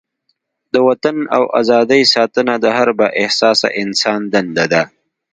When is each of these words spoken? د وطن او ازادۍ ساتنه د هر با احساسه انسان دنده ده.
د 0.73 0.75
وطن 0.87 1.17
او 1.37 1.43
ازادۍ 1.59 2.01
ساتنه 2.13 2.53
د 2.63 2.65
هر 2.77 2.89
با 2.99 3.07
احساسه 3.21 3.67
انسان 3.83 4.19
دنده 4.33 4.65
ده. 4.73 4.83